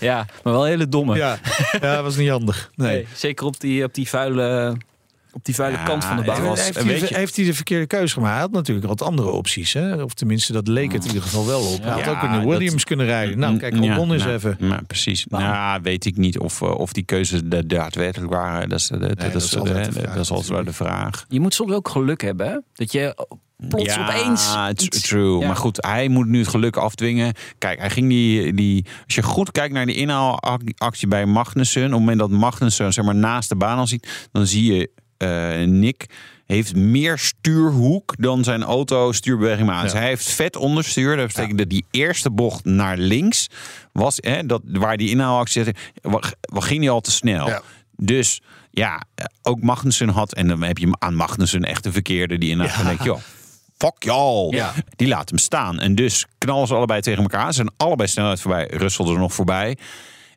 [0.00, 1.16] Ja, maar wel hele domme.
[1.16, 1.38] Ja.
[1.72, 2.70] ja, dat was niet handig.
[2.74, 2.92] Nee.
[2.92, 4.76] Nee, zeker op die, op die vuile,
[5.36, 6.42] op die vuile Ja, kant van de baan.
[6.42, 8.32] was- heeft, weet hij, je- heeft hij de verkeerde keuze gemaakt?
[8.32, 9.72] Hij had natuurlijk wat andere opties.
[9.72, 10.02] Hè?
[10.02, 11.82] Of tenminste, dat leek het in ieder geval wel op.
[11.82, 13.38] Hij had ook in de Williams dat- kunnen rijden.
[13.38, 14.56] Nou, kijk, Albon is nou, even.
[14.58, 15.26] nou, precies.
[15.28, 18.68] Nou, weet ik niet of, eh, of die keuzes da- daadwerkelijk waren.
[18.68, 20.64] Dat is, dat, dat, dat is, is altijd eh, de vraag dat is altijd wel
[20.64, 21.24] de vraag.
[21.28, 22.46] Je moet soms ook geluk hebben.
[22.46, 22.56] Hè?
[22.74, 23.26] Dat je
[23.68, 24.52] plots ja, opeens...
[25.02, 25.38] true.
[25.40, 25.46] Ja.
[25.46, 27.34] Maar goed, hij moet nu het geluk afdwingen.
[27.58, 28.84] Kijk, hij ging die, die...
[29.04, 31.84] Als je goed kijkt naar die inhaalactie bij Magnussen...
[31.84, 34.28] op het moment dat Magnussen zeg maar, naast de baan al ziet...
[34.32, 34.92] dan zie je eh,
[35.64, 36.06] Nick
[36.46, 39.92] heeft meer stuurhoek dan zijn auto stuurbeweging maakt.
[39.92, 39.98] Ja.
[39.98, 41.16] hij heeft vet onderstuur.
[41.16, 43.46] Dat betekent dat die eerste bocht naar links
[43.92, 44.16] was...
[44.20, 47.46] Hè, dat, waar die inhaalactie zette, wa- ging hij al te snel.
[47.48, 47.62] Ja.
[47.96, 49.02] Dus ja,
[49.42, 50.34] ook Magnussen had...
[50.34, 52.38] en dan heb je aan Magnussen echt de verkeerde...
[52.38, 53.20] die inderdaad dan denk je, joh,
[53.78, 54.50] fuck y'all.
[54.50, 54.72] Ja.
[54.96, 55.78] Die laat hem staan.
[55.80, 57.46] En dus knallen ze allebei tegen elkaar.
[57.46, 58.66] Ze zijn allebei snelheid voorbij.
[58.70, 59.76] Russell er nog voorbij.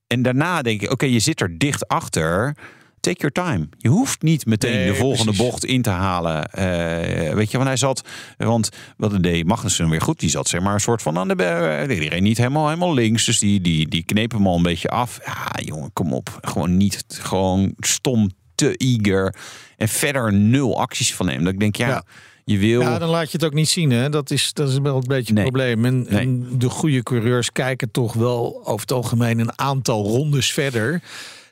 [0.07, 2.55] En daarna denk je, oké, je zit er dicht achter.
[2.99, 3.69] Take your time.
[3.77, 5.41] Je hoeft niet meteen Nee, de volgende precies.
[5.49, 6.45] bocht in te halen.
[6.51, 8.01] Eh, weet je, want hij zat...
[8.37, 10.19] Want wat deed Magnussen weer goed?
[10.19, 11.85] Die zat zeg maar een soort van aan de...
[11.87, 13.25] Die reed niet helemaal, helemaal links.
[13.25, 15.19] Dus die, die, die kneep hem al een beetje af.
[15.25, 16.37] Ja, jongen, kom op.
[16.41, 17.05] Gewoon niet...
[17.21, 19.35] Gewoon stom, te eager.
[19.77, 21.43] En verder nul acties van hem.
[21.43, 21.87] Dat ik denk, ja...
[21.87, 22.03] Ja.
[22.45, 22.81] Je wil...
[22.81, 23.91] Ja, dan laat je het ook niet zien.
[23.91, 24.09] Hè?
[24.09, 25.43] Dat, is, dat is wel een beetje Nee.
[25.43, 25.85] het probleem.
[25.85, 26.19] En, Nee.
[26.19, 31.01] en de goede coureurs kijken toch wel over het algemeen een aantal rondes verder.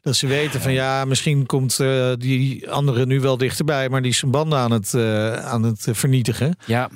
[0.02, 4.12] Dat ze weten van ja, misschien komt eh, die andere nu wel dichterbij, maar die
[4.12, 6.56] is zijn banden aan het, eh, aan het vernietigen.
[6.66, 6.90] Ja,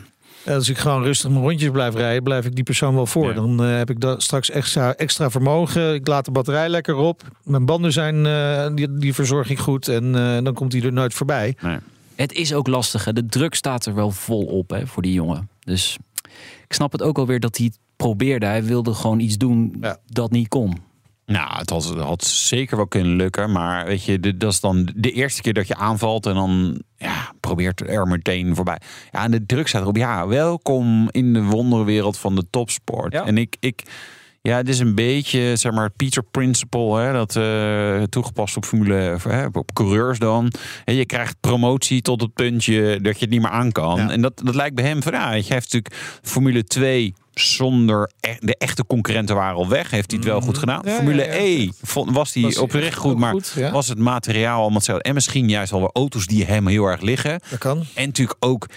[0.43, 3.27] En Als ik gewoon rustig mijn rondjes blijf rijden, blijf ik die persoon wel voor.
[3.27, 3.33] Ja.
[3.33, 5.93] Dan eh, heb ik da- straks extra, extra vermogen.
[5.93, 7.21] Ik laat de batterij lekker op.
[7.43, 9.87] Mijn banden zijn, eh, die, die verzorg ik goed.
[9.87, 11.55] En eh, dan komt hij er nooit voorbij.
[11.61, 11.77] Nee.
[12.15, 13.05] het is ook lastig.
[13.05, 13.13] Hè?
[13.13, 15.49] De druk staat er wel vol op hè, voor die jongen.
[15.63, 15.97] Dus
[16.67, 18.45] ik snap het ook alweer dat hij het probeerde.
[18.45, 19.97] Hij wilde gewoon iets doen Ja.
[20.05, 20.77] dat niet kon.
[21.31, 23.51] Nou, het had, had zeker wel kunnen lukken.
[23.51, 26.25] Maar weet je, dit- dat is dan de eerste keer dat je aanvalt.
[26.25, 28.77] En dan ja, probeert er meteen voorbij.
[29.11, 29.97] Ja, en de druk staat erop.
[29.97, 33.13] Ja, welkom in de wonderwereld van de topsport.
[33.13, 33.25] Ja.
[33.25, 33.83] En ik, ik,
[34.41, 36.99] ja, het is een beetje, zeg maar, het Peter Principle.
[36.99, 40.51] Hè, dat eh, toegepast op Formule, hè, op coureurs dan.
[40.85, 43.97] En je krijgt promotie tot het puntje dat je het niet meer aan kan.
[43.97, 44.09] Ja.
[44.09, 48.35] En dat, dat lijkt bij hem van, ja, je, heeft natuurlijk Formule 2 zonder e-
[48.39, 49.91] de echte concurrenten waren al weg.
[49.91, 50.81] Heeft hij het wel goed gedaan.
[50.85, 51.39] Ja, Formule ja, ja.
[51.39, 55.03] E vond- was hij oprecht echt goed, maar goed, was het materiaal allemaal hetzelfde.
[55.03, 57.39] En misschien juist wel weer auto's die hem heel erg liggen.
[57.49, 57.83] Dat kan.
[57.93, 58.67] En natuurlijk ook,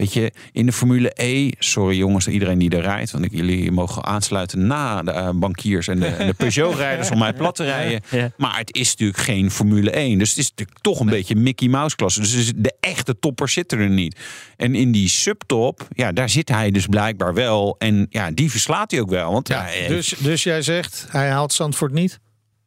[0.00, 3.70] weet je, in de Formule E, sorry jongens, iedereen die er rijdt, want ik, jullie
[3.70, 7.64] mogen aansluiten na de eh, bankiers en de, en de Peugeot-rijders om mij plat te
[7.64, 8.00] rijden.
[8.10, 8.30] Ja.
[8.36, 10.18] Maar het is natuurlijk geen Formule 1.
[10.18, 12.20] Dus het is natuurlijk toch een beetje Mickey Mouse klasse.
[12.20, 14.16] Dus de echte toppers zitten er niet.
[14.56, 17.74] En in die subtop, ja, daar zit hij dus blijkbaar wel.
[17.78, 19.32] En ja, die verslaat hij ook wel.
[19.32, 22.20] Want Ja, hij heeft- dus, dus jij zegt, hij haalt Zandvoort niet?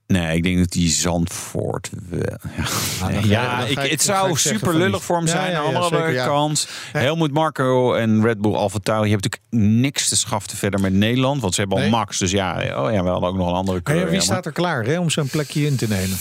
[0.08, 2.22] Nee, ik denk dat die Zandvoort wel.
[3.24, 5.52] Ja, Nee, ik, het zou super lullig voor hem zijn.
[5.52, 6.26] ja, Aan ja, de andere zeker, ja.
[6.26, 6.68] kant.
[6.92, 11.42] Helmut Marco en Red Bull Alfa Tauri hebben natuurlijk niks te schaften verder met Nederland.
[11.42, 11.90] Want ze hebben al.
[11.90, 12.18] Max.
[12.18, 14.10] Dus ja, oh ja, we hadden ook nog een andere kleur.
[14.10, 16.18] wie staat er klaar hè, om zo'n plekje in te nemen?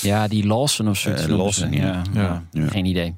[0.00, 1.10] Ja, die Lawson of zo.
[1.10, 2.02] Eh, Lawson, ja.
[2.12, 2.68] ja, Ja.
[2.68, 3.16] Geen idee.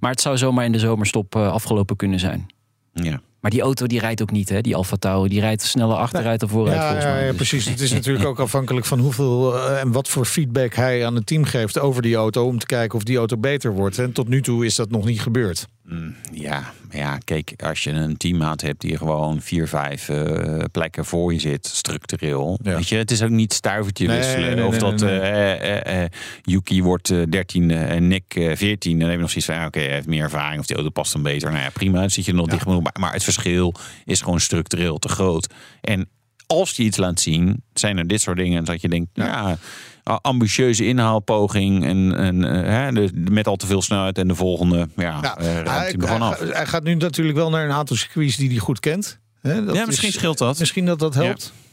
[0.00, 2.46] Maar het zou zomaar in de zomerstop eh, afgelopen kunnen zijn.
[2.92, 3.20] ja.
[3.40, 4.60] Maar die auto die rijdt ook niet, hè?
[4.60, 5.28] Die Alfa Tauri.
[5.28, 7.20] Die rijdt sneller achteruit dan vooruit, Ja, volgens ja, mij.
[7.20, 7.64] ja, Dus- precies.
[7.68, 11.26] Het is natuurlijk ook afhankelijk van hoeveel eh, en wat voor feedback hij aan het
[11.26, 12.46] team geeft over die auto.
[12.46, 13.98] Om te kijken of die auto beter wordt.
[13.98, 15.66] En tot nu toe is dat nog niet gebeurd.
[15.84, 20.58] Mm, Ja, maar ja, kijk, als je een teammaat hebt die gewoon vier, vijf eh,
[20.72, 22.58] plekken voor je zit, structureel.
[22.62, 22.74] Ja.
[22.76, 24.56] Weet je, het is ook niet stuivertje Nee, wisselen.
[24.56, 25.52] nee, of nee, dat nee, eh,
[25.92, 26.10] eh, eh,
[26.42, 28.92] Yuki wordt eh, 13 en Nick eh, 14.
[28.98, 30.90] Dan heb je nog zoiets van, ja, oké, hij heeft meer ervaring of die auto
[30.90, 31.50] past dan beter.
[31.50, 32.92] Nou ja, prima, dan zit je er nog dicht genoeg bij.
[33.00, 35.46] Maar het verschil is gewoon structureel te groot.
[35.80, 36.08] En
[36.46, 39.58] als je iets laat zien, zijn er dit soort dingen dat je denkt, ja,
[40.10, 44.34] a- ambitieuze inhaalpoging en, en eh, hè, de, met al te veel snelheid en de
[44.34, 46.38] volgende, ja, Ja, eh, hij, hij gewoon hij af.
[46.38, 49.18] ga- hij gaat nu natuurlijk wel naar een aantal circuits die hij goed kent.
[49.42, 50.58] Dat ja, is- misschien scheelt dat.
[50.58, 51.52] Misschien dat dat helpt.
[51.54, 51.65] Ja,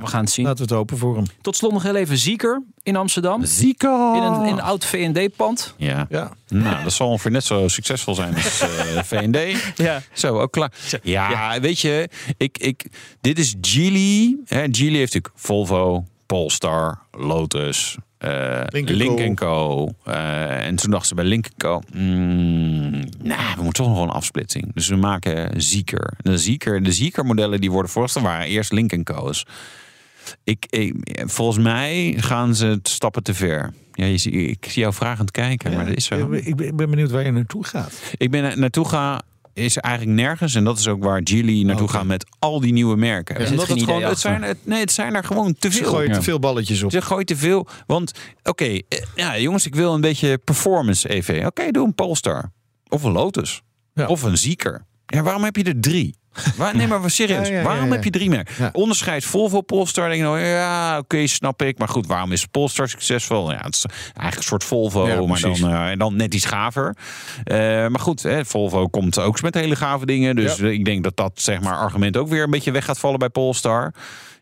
[0.00, 0.44] we gaan het zien.
[0.44, 1.24] Laten we het hopen voor hem.
[1.40, 3.44] Tot slot nog heel even Zieker in Amsterdam.
[3.44, 4.14] Zico!
[4.14, 5.74] In een, in een oud V&D-pand.
[5.76, 6.06] Ja.
[6.08, 6.32] Ja.
[6.48, 8.68] Nou, dat zal ongeveer net zo succesvol zijn als eh
[9.10, 9.38] VND.
[9.76, 10.02] Ja.
[10.12, 10.72] Zo, ook klaar.
[11.02, 12.84] Ja, weet je, ik, ik,
[13.20, 14.36] dit is Geely.
[14.46, 19.88] Hè, Geely heeft natuurlijk Volvo, Polestar, Lotus, eh Link Link Co.
[20.04, 21.80] Eh, en toen dachten ze bij Link Co.
[21.94, 22.93] mm,
[23.24, 24.74] nou, we moeten toch nog wel een afsplitsing.
[24.74, 26.12] Dus we maken Zieker.
[26.22, 29.46] De Zieker, de Zieker modellen die worden voorgesteld waren eerst Link Co's.
[30.44, 30.94] Ik, ik,
[31.26, 33.72] volgens mij gaan ze het stappen te ver.
[33.92, 36.32] Ja, je, ik zie jou vragend kijken, maar dat is zo.
[36.32, 37.92] Ik ben- Ik benieuwd waar je naartoe gaat.
[38.16, 40.54] Ik ben naartoe ga is eigenlijk nergens.
[40.54, 41.96] En dat is ook waar Geely naartoe Oké.
[41.96, 43.36] gaat met al die nieuwe merken.
[43.36, 45.78] Er Omdat geen het, gewoon, het, zijn, het, nee, het zijn er gewoon te Ze
[45.78, 45.88] veel.
[45.90, 46.14] gooien Ja.
[46.14, 46.90] te veel balletjes op.
[46.90, 47.66] Ze gooit te veel.
[47.86, 48.80] Want, oké, eh,
[49.14, 51.42] ja, jongens, ik wil een beetje performance EV.
[51.46, 52.50] Oké, doe een Polestar.
[52.94, 53.62] Of een Lotus.
[53.94, 54.06] Ja.
[54.06, 54.86] Of een Zieker.
[55.06, 56.16] Ja, waarom heb je er drie?
[56.56, 57.48] Waar, nee, maar serieus.
[57.48, 57.92] Ja, ja, ja, waarom ja.
[57.92, 58.46] heb je drie meer?
[58.58, 58.70] Ja.
[58.72, 60.08] Onderscheid Volvo Polestar.
[60.08, 61.78] Denk je nou, ja, oké, snap ik.
[61.78, 63.50] Maar goed, waarom is Polestar succesvol?
[63.50, 66.46] Ja, het is eigenlijk een soort Volvo, Ja, maar dan, eh, en dan net iets
[66.46, 66.96] gaver.
[67.44, 70.36] Eh, maar goed, hè, Volvo komt ook met hele gave dingen.
[70.36, 70.66] Dus Ja.
[70.66, 73.28] ik denk dat dat zeg maar, argument ook weer een beetje weg gaat vallen bij
[73.28, 73.92] Polestar.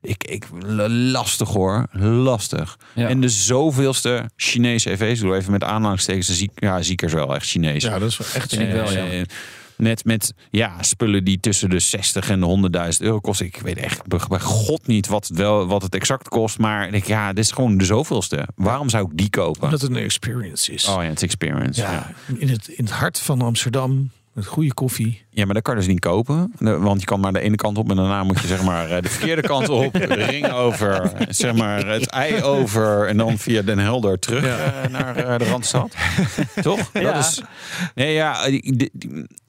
[0.02, 0.44] Ik, ik,
[0.88, 2.76] lastig hoor, lastig.
[2.92, 3.08] Ja.
[3.08, 7.82] En de zoveelste Chinese EV's, doe even met aanhalingstekens, ja, ziekers wel echt Chinees.
[7.82, 9.24] Ja, dat is echt Vind ik wel, ja.
[9.82, 13.46] Net met ja, spullen die tussen de 60 en de 100.000 euro kosten.
[13.46, 16.58] Ik weet echt bij god niet wat het, wel, wat het exact kost.
[16.58, 18.48] Maar ik denk, ja, dit is gewoon de zoveelste.
[18.54, 19.70] Waarom zou ik die kopen?
[19.70, 20.88] Dat het een experience is.
[20.88, 21.80] Oh ja, het is experience.
[21.80, 21.92] Ja.
[21.92, 24.10] ja, In, het, in het hart van Amsterdam.
[24.32, 25.24] Met goede koffie.
[25.30, 26.52] ja, maar dat kan je dus niet kopen.
[26.58, 29.02] Want je kan maar de ene kant op en daarna moet je zeg maar eh,
[29.02, 29.92] de verkeerde kant op.
[29.92, 33.08] De ring over, zeg maar het ei over.
[33.08, 35.94] En dan via Den Helder terug eh, naar eh, de Randstad.
[36.62, 36.90] Toch?
[36.92, 37.12] Ja.
[37.12, 37.42] Dat is,
[37.94, 38.46] nee, ja,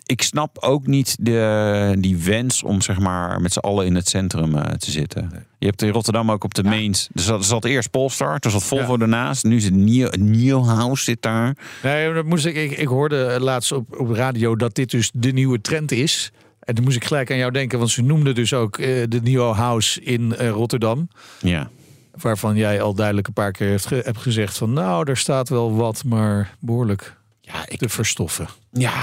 [0.06, 4.10] ik snap ook niet de, die wens om zeg maar met z'n allen in het
[4.10, 5.46] centrum eh, te zitten.
[5.60, 7.10] Je hebt in Rotterdam ook op de Mains.
[7.16, 9.44] Er zat, er zat eerst Polestar, toen zat Volvo ernaast.
[9.44, 11.56] Nu zit Nio, Nieuwhouse zit daar.
[11.84, 15.32] Nee, dat moest ik, ik, ik hoorde laatst op, op radio dat dit dus de
[15.32, 16.32] nieuwe trend is.
[16.60, 19.20] En toen moest ik gelijk aan jou denken, want ze noemden dus ook eh, de
[19.22, 21.08] nieuwe house in eh, Rotterdam.
[21.42, 21.70] Ja.
[22.22, 25.50] Waarvan jij al duidelijk een paar keer hebt, ge- hebt gezegd van nou, er staat
[25.50, 28.48] wel wat, maar behoorlijk Ja, ik, te verstoffen.
[28.72, 28.94] Ja,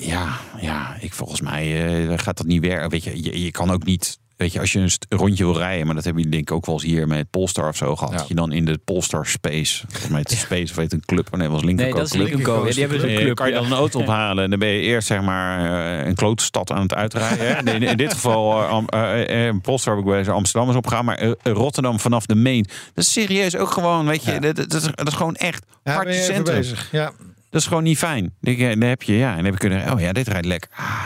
[0.00, 0.96] ja, ja.
[1.00, 2.90] Ik volgens mij eh, gaat dat niet werken.
[2.90, 4.18] Weet je, je, je kan ook niet.
[4.36, 6.66] Weet je, als je een rondje wil rijden, maar dat heb je denk ik ook
[6.66, 8.12] wel eens hier met Polestar of zo gehad.
[8.12, 8.18] Ja.
[8.18, 11.30] Dat je dan in de Polestar Space, volgens mij het Space of heet een club,
[11.30, 12.12] maar nee, was Lincoln Nee, dat is.
[12.12, 12.66] Lincoln.
[12.66, 13.36] Ja, die hebben zo'n Eh, club.
[13.36, 15.60] kan je dan een auto ophalen en dan ben je eerst zeg maar
[16.00, 17.46] eh, een klote stad aan het uitrijden.
[17.46, 17.72] hè.
[17.74, 22.00] In, in dit geval, eh, Polestar heb ik bij Amsterdam is opgegaan, maar eh, Rotterdam
[22.00, 22.62] vanaf de Main.
[22.94, 24.38] Dat is serieus ook gewoon, weet je, Ja.
[24.38, 25.64] dat, dat, is, dat is gewoon echt
[26.10, 26.56] centrum.
[26.56, 26.88] bezig.
[26.92, 27.12] Ja.
[27.50, 28.34] Dat is gewoon niet fijn.
[28.40, 30.70] Dan dan heb je, ja, en dan heb je kunnen, oh ja, dit rijdt lekker.
[30.76, 31.04] Ah,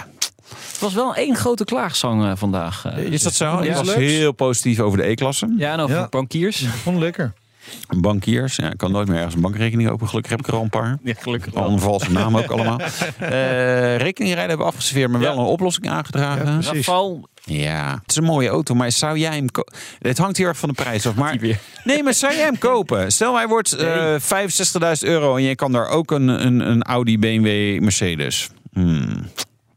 [0.48, 2.84] Het was wel één grote klaagzang eh, vandaag.
[2.84, 2.98] eh.
[2.98, 3.64] is dat zo?
[3.64, 3.98] Ja, was leuks.
[4.00, 5.54] heel positief over de E-klasse.
[5.58, 6.06] Ja, en over Ja.
[6.08, 6.64] bankiers.
[6.82, 7.32] Vond ik lekker.
[7.96, 8.56] Bankiers.
[8.56, 10.08] Ja, ik kan nooit meer ergens een bankrekening open.
[10.08, 10.98] Gelukkig heb ik er al een paar.
[11.02, 12.80] Ja, gelukkig Al een valse naam ook allemaal.
[13.18, 16.44] Eh rekeningrijden hebben we afgeserveerd, maar wel een oplossing aangedragen.
[16.44, 16.86] precies.
[16.86, 19.74] Rafal, Ja, het is een mooie auto, maar zou jij hem kopen?
[19.98, 21.14] Het hangt heel erg van de prijs af.
[21.14, 21.36] Maar
[21.84, 23.12] nee, maar zou jij hem kopen?
[23.12, 24.20] Stel, hij wordt eh 65.000
[25.00, 28.48] euro en je kan daar ook een, een, een Audi, BMW, Mercedes.
[28.72, 29.30] Hmm.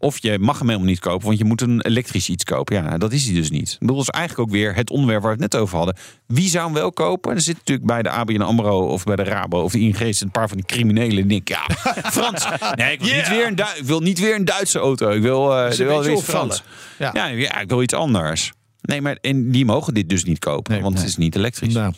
[0.05, 2.75] Of je mag hem helemaal niet kopen, want je moet een elektrisch iets kopen.
[2.75, 3.77] Ja, dat is hij dus niet.
[3.79, 5.95] Dat is eigenlijk ook weer het onderwerp waar we het net over hadden.
[6.27, 7.33] Wie zou hem wel kopen?
[7.33, 10.31] Er zit natuurlijk bij de ABN AMRO of bij de Rabo of de ING een
[10.31, 11.27] paar van die criminelen.
[11.27, 11.75] Denken, ja,
[12.11, 12.47] Frans.
[12.75, 15.09] Nee, ik wil, niet, weer een ik wil niet weer een Duitse auto.
[15.09, 16.23] Ik wil, eh beetje weer opvallen.
[16.23, 16.63] Frans.
[16.99, 17.09] Ja.
[17.13, 18.51] Ja, ja, ik wil iets anders.
[18.81, 21.03] Nee, maar en die mogen dit dus niet kopen, Nee, want nee.
[21.03, 21.73] het is niet elektrisch.
[21.73, 21.93] Nou,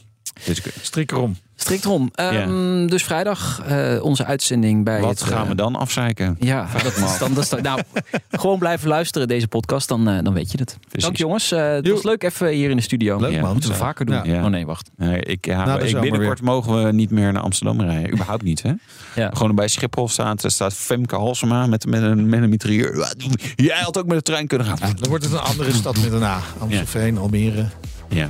[0.46, 1.36] Dus ik- strik erom.
[1.60, 2.10] Strikt erom.
[2.16, 5.24] Ehm, Dus vrijdag eh, onze uitzending bij wat het...
[5.24, 6.36] gaan eh, we dan afzeiken?
[6.40, 7.82] Ja, dat is dan, dat is dan- nou,
[8.42, 10.78] gewoon blijven luisteren deze podcast, dan, eh, dan weet je het.
[10.80, 11.04] Precies.
[11.04, 11.94] Dank jongens, eh, het Jo.
[11.94, 13.20] was leuk even hier in de studio.
[13.20, 13.52] Leuk, Ja, man.
[13.52, 14.24] Moeten we vaker doen.
[14.24, 14.44] Ja.
[14.44, 14.90] Oh nee, wacht.
[14.98, 18.12] Nee, ik, de ik, binnenkort mogen we niet meer naar Amsterdam rijden.
[18.14, 18.72] Überhaupt niet, hè?
[19.16, 19.30] Ja.
[19.34, 23.14] Gewoon bij Schiphol staat, er staat Femke Halsema met, met, een, met een mitrailleur.
[23.56, 24.78] Jij had ook met de trein kunnen gaan.
[25.00, 26.40] Dan wordt het een andere stad met een A.
[26.60, 27.66] Amstelveen, Almere,
[28.10, 28.30] Ja.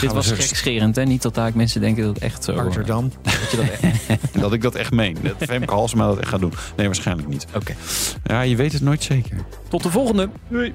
[0.00, 1.04] Dit was gekscherend, hè?
[1.04, 2.52] Niet dat daar mensen denken dat het echt zo...
[2.52, 3.12] Amsterdam.
[3.22, 4.10] dat je dat echt...
[4.42, 5.16] Dat ik dat echt meen.
[5.22, 6.52] Dat Femke Halsema dat echt gaat doen.
[6.76, 7.46] Nee, waarschijnlijk niet.
[7.54, 7.74] Oké.
[8.24, 9.36] Ja, je weet het nooit zeker.
[9.68, 10.28] Tot de volgende.
[10.48, 10.74] Doei.